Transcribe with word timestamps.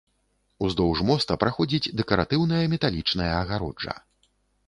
Уздоўж 0.67 1.01
моста 1.09 1.33
праходзіць 1.43 1.91
дэкаратыўная 2.01 2.61
металічная 2.73 3.31
агароджа. 3.41 3.93